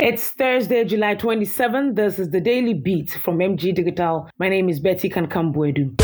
[0.00, 1.96] It's Thursday, July 27th.
[1.96, 4.30] This is the Daily Beat from MG Digital.
[4.38, 5.98] My name is Betty Kankambuedu.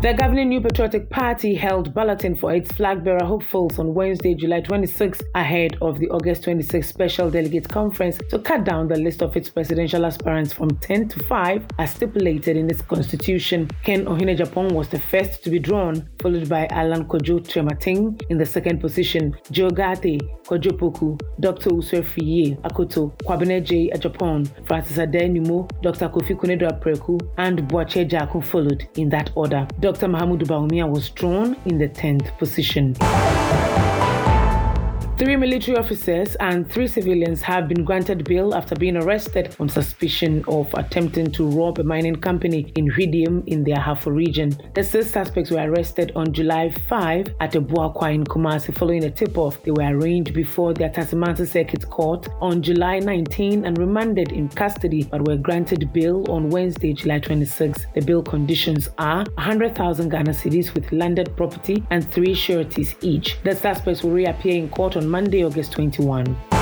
[0.00, 4.60] The governing New Patriotic Party held balloting for its flag bearer hopefuls on Wednesday, July
[4.60, 9.36] 26, ahead of the August 26 Special Delegate Conference to cut down the list of
[9.36, 13.68] its presidential aspirants from 10 to 5 as stipulated in its constitution.
[13.82, 18.46] Ken Ohene-Agyapong was the first to be drawn, followed by Alan Kojo Kyerematen in the
[18.46, 21.70] second position, Joe Ghartey, Kojo Poku, Dr.
[21.70, 23.90] Owusu Afriyie Akoto, Kwabena J.
[23.90, 26.08] Agyapong, Francis Addai-Nimoh, Dr.
[26.08, 29.66] Kofi Konadu Apraku, and Agyarko followed in that order.
[29.88, 30.06] Dr.
[30.06, 32.94] Mahamudu Bawumia was drawn in the 10th position.
[35.18, 40.44] Three military officers and three civilians have been granted bail after being arrested on suspicion
[40.46, 44.56] of attempting to rob a mining company in Hwidiem in the Ahafo region.
[44.74, 49.60] The six suspects were arrested on July 5 at Abuakwa in Kumasi following a tip-off.
[49.64, 55.02] They were arraigned before the Atasemanso Circuit Court on July 19 and remanded in custody
[55.02, 57.86] but were granted bail on Wednesday, July 26.
[57.92, 63.42] The bail conditions are 100,000 Ghana cedis with landed property and three sureties each.
[63.42, 66.57] The suspects will reappear in court on Monday, August 21.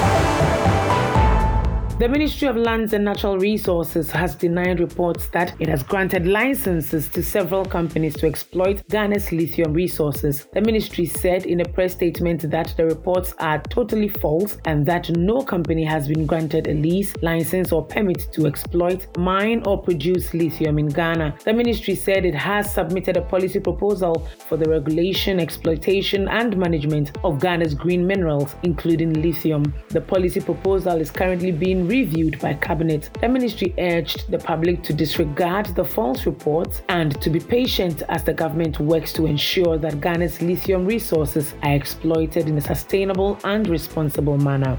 [1.99, 7.09] The Ministry of Lands and Natural Resources has denied reports that it has granted licenses
[7.09, 10.47] to several companies to exploit Ghana's lithium resources.
[10.53, 15.09] The ministry said in a press statement that the reports are totally false and that
[15.17, 20.35] no company has been granted a lease, license, or permit to exploit, mine, or produce
[20.35, 21.39] lithium in Ghana.
[21.47, 27.17] The ministry said it has submitted a policy proposal for the regulation, exploitation, and management
[27.25, 29.73] of Ghana's green minerals, including lithium.
[29.89, 33.11] The policy proposal is currently being reviewed by Cabinet.
[33.21, 38.25] The ministry urged the public to disregard the false reports and to be patient as
[38.25, 43.69] the government works to ensure that Ghana's lithium resources are exploited in a sustainable and
[43.69, 44.77] responsible manner.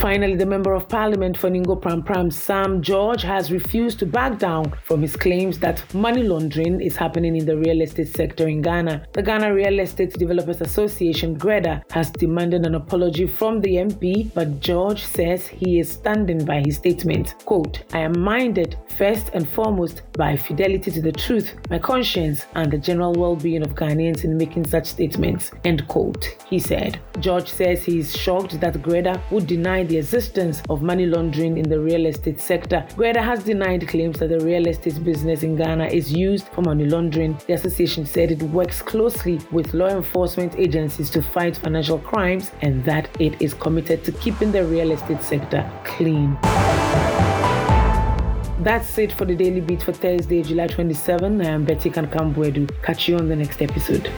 [0.00, 4.72] Finally, the Member of Parliament for Ningo Prampram, Sam George, has refused to back down
[4.84, 9.06] from his claims that money laundering is happening in the real estate sector in Ghana.
[9.12, 14.60] The Ghana Real Estate Developers Association, GREDA, has demanded an apology from the MP, but
[14.60, 17.34] George says he is standing by his statement.
[17.44, 22.72] Quote, I am minded first and foremost by fidelity to the truth, my conscience, and
[22.72, 25.50] the general well being of Ghanaians in making such statements.
[25.66, 26.24] End quote.
[26.48, 26.98] He said.
[27.18, 31.68] George says he is shocked that GREDA would deny the existence of money laundering in
[31.68, 32.86] the real estate sector.
[32.96, 36.84] GREDA has denied claims that the real estate business in Ghana is used for money
[36.84, 37.36] laundering.
[37.48, 42.84] The association said it works closely with law enforcement agencies to fight financial crimes and
[42.84, 46.38] that it is committed to keeping the real estate sector clean.
[48.62, 51.40] That's it for the Daily Beat for Thursday, July 27.
[51.40, 52.70] I am Betty Kankambuedu.
[52.82, 54.08] Catch you on the next episode.